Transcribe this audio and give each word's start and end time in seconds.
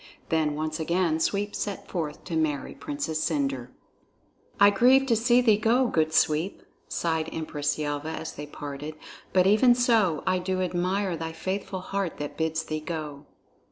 Then 0.29 0.55
once 0.55 0.79
again 0.79 1.19
Sweep 1.19 1.53
set 1.55 1.87
forth 1.87 2.23
to 2.23 2.35
marry 2.35 2.73
Princess 2.73 3.23
Cendre. 3.23 3.67
"I 4.59 4.71
grieve 4.71 5.05
to 5.05 5.15
see 5.15 5.41
thee 5.41 5.57
go, 5.59 5.85
good 5.85 6.11
Sweep," 6.11 6.63
sighed 6.87 7.29
Empress 7.31 7.77
Yelva 7.77 8.09
as 8.09 8.31
they 8.33 8.47
parted, 8.47 8.95
"but 9.31 9.45
even 9.45 9.75
so 9.75 10.23
I 10.25 10.39
do 10.39 10.59
admire 10.63 11.15
thy 11.15 11.33
faithful 11.33 11.81
heart 11.81 12.17
that 12.17 12.35
bids 12.35 12.63
thee 12.63 12.79
go." 12.79 13.27